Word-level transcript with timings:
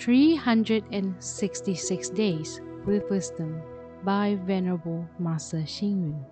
366 0.00 2.10
Days 2.10 2.60
with 2.86 3.02
Wisdom 3.10 3.60
by 4.02 4.38
Venerable 4.46 5.06
Master 5.18 5.58
Xing 5.58 6.00
Yun. 6.00 6.24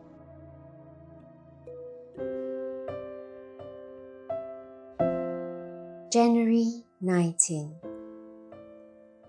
January 6.11 6.85
19 7.03 7.75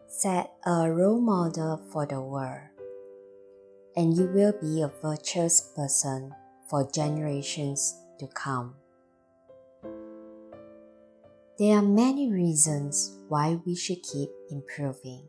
Set 0.07 0.53
a 0.65 0.89
role 0.89 1.19
model 1.19 1.81
for 1.91 2.05
the 2.05 2.21
world, 2.21 2.69
and 3.97 4.15
you 4.15 4.27
will 4.33 4.53
be 4.61 4.81
a 4.81 4.87
virtuous 5.01 5.59
person 5.75 6.33
for 6.69 6.89
generations 6.89 7.93
to 8.17 8.27
come. 8.27 8.75
There 11.59 11.75
are 11.75 11.81
many 11.81 12.31
reasons 12.31 13.17
why 13.27 13.59
we 13.65 13.75
should 13.75 14.01
keep 14.01 14.29
improving. 14.49 15.27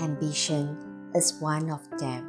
Ambition 0.00 0.76
is 1.14 1.40
one 1.40 1.70
of 1.70 1.88
them. 2.00 2.26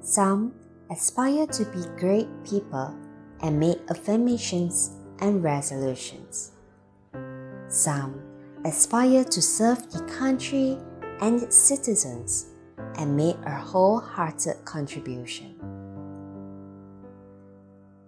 Some 0.00 0.54
aspire 0.92 1.48
to 1.48 1.64
be 1.64 1.82
great 1.98 2.28
people 2.48 2.96
and 3.40 3.58
make 3.58 3.80
affirmations 3.90 4.92
and 5.18 5.42
resolutions. 5.42 6.52
Some 7.66 8.22
aspire 8.64 9.24
to 9.24 9.42
serve 9.42 9.90
the 9.90 10.02
country 10.02 10.78
and 11.20 11.42
its 11.42 11.56
citizens 11.56 12.46
and 12.96 13.16
make 13.16 13.38
a 13.44 13.58
wholehearted 13.58 14.64
contribution. 14.64 15.56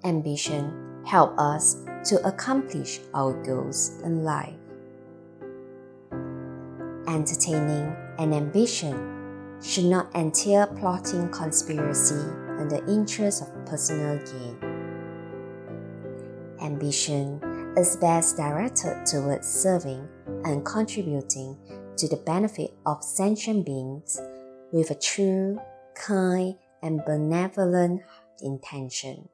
Ambition 0.05 1.03
help 1.05 1.37
us 1.39 1.84
to 2.05 2.27
accomplish 2.27 3.01
our 3.15 3.33
goals 3.45 4.01
in 4.05 4.25
life. 4.25 4.55
Entertaining 7.09 7.95
an 8.19 8.33
ambition 8.33 9.59
should 9.63 9.87
not 9.87 10.15
entail 10.15 10.67
plotting 10.67 11.29
conspiracy 11.31 12.21
in 12.61 12.69
the 12.69 12.85
interest 12.89 13.43
of 13.43 13.67
personal 13.67 14.19
gain. 14.19 14.59
Ambition 16.61 17.41
is 17.77 17.97
best 17.97 18.37
directed 18.37 19.05
towards 19.07 19.49
serving 19.49 20.07
and 20.45 20.65
contributing 20.65 21.57
to 21.97 22.09
the 22.09 22.17
benefit 22.17 22.73
of 22.87 23.03
sentient 23.03 23.65
beings 23.67 24.21
with 24.73 24.91
a 24.91 24.95
true, 24.95 25.59
kind, 25.95 26.57
and 26.83 27.05
benevolent 27.05 28.03
intention. 28.43 29.29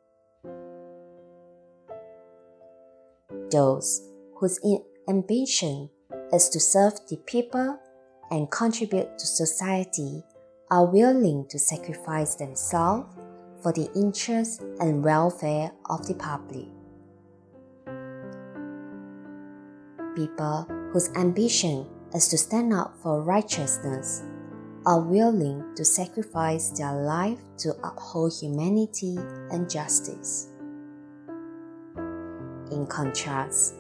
Those 3.51 4.01
whose 4.39 4.61
ambition 5.09 5.91
is 6.33 6.49
to 6.49 6.61
serve 6.61 6.95
the 7.09 7.17
people 7.27 7.79
and 8.31 8.51
contribute 8.51 9.19
to 9.19 9.27
society 9.27 10.23
are 10.71 10.87
willing 10.87 11.47
to 11.49 11.59
sacrifice 11.59 12.37
themselves 12.37 13.09
for 13.63 13.73
the 13.73 13.91
interest 13.95 14.63
and 14.81 15.05
welfare 15.05 15.73
of 15.89 16.07
the 16.07 16.15
public. 16.15 16.67
People 20.15 20.67
whose 20.93 21.11
ambition 21.17 21.87
is 22.15 22.29
to 22.29 22.39
stand 22.39 22.73
up 22.73 22.97
for 23.03 23.23
righteousness 23.23 24.23
are 24.87 25.01
willing 25.01 25.75
to 25.77 25.85
sacrifice 25.85 26.71
their 26.71 26.95
life 27.03 27.39
to 27.59 27.75
uphold 27.85 28.33
humanity 28.41 29.17
and 29.51 29.69
justice. 29.69 30.50
In 32.71 32.87
contrast, 32.87 33.75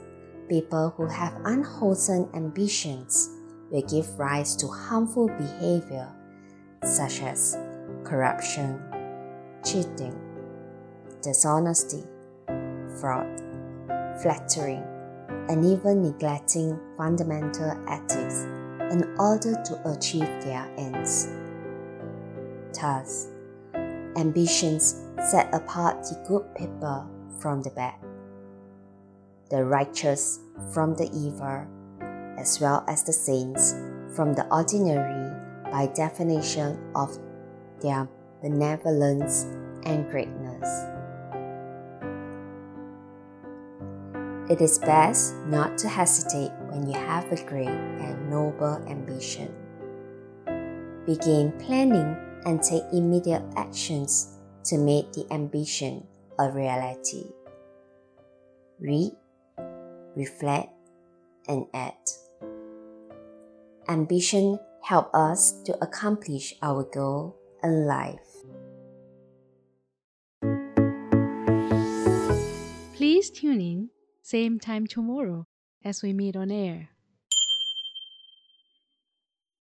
people 0.48 0.92
who 0.96 1.06
have 1.06 1.32
unwholesome 1.44 2.28
ambitions 2.34 3.30
will 3.70 3.82
give 3.82 4.18
rise 4.18 4.56
to 4.56 4.66
harmful 4.66 5.28
behavior 5.28 6.08
such 6.82 7.22
as 7.22 7.56
corruption, 8.02 8.80
cheating, 9.64 10.18
dishonesty, 11.22 12.02
fraud, 13.00 13.40
flattering, 14.20 14.82
and 15.48 15.64
even 15.64 16.02
neglecting 16.02 16.78
fundamental 16.96 17.70
ethics 17.88 18.42
in 18.90 19.14
order 19.18 19.54
to 19.62 19.92
achieve 19.92 20.28
their 20.42 20.68
ends. 20.78 21.28
Thus, 22.72 23.28
ambitions 24.16 25.04
set 25.30 25.54
apart 25.54 26.02
the 26.02 26.24
good 26.26 26.44
people 26.56 27.08
from 27.38 27.62
the 27.62 27.70
bad 27.70 27.94
the 29.50 29.64
righteous 29.64 30.40
from 30.72 30.94
the 30.94 31.10
evil, 31.12 31.66
as 32.38 32.60
well 32.60 32.84
as 32.88 33.02
the 33.02 33.12
saints 33.12 33.74
from 34.14 34.32
the 34.34 34.46
ordinary 34.50 35.30
by 35.70 35.86
definition 35.94 36.78
of 36.94 37.18
their 37.80 38.08
benevolence 38.42 39.46
and 39.84 40.08
greatness. 40.10 40.68
It 44.50 44.60
is 44.60 44.78
best 44.78 45.36
not 45.46 45.78
to 45.78 45.88
hesitate 45.88 46.50
when 46.70 46.86
you 46.86 46.94
have 46.94 47.30
a 47.30 47.44
great 47.44 47.68
and 47.68 48.30
noble 48.30 48.82
ambition. 48.88 49.54
Begin 51.06 51.52
planning 51.58 52.16
and 52.46 52.62
take 52.62 52.82
immediate 52.92 53.44
actions 53.56 54.36
to 54.64 54.76
make 54.76 55.12
the 55.12 55.26
ambition 55.30 56.06
a 56.38 56.50
reality. 56.50 57.26
Read 58.80 59.12
reflect, 60.16 60.72
and 61.48 61.66
act. 61.74 62.12
Ambition 63.88 64.58
helps 64.82 65.14
us 65.14 65.62
to 65.64 65.76
accomplish 65.82 66.54
our 66.62 66.84
goal 66.84 67.36
in 67.62 67.86
life. 67.86 68.18
Please 72.94 73.30
tune 73.30 73.60
in, 73.60 73.90
same 74.22 74.58
time 74.60 74.86
tomorrow 74.86 75.46
as 75.84 76.02
we 76.02 76.12
meet 76.12 76.36
on 76.36 76.50
air. 76.50 76.90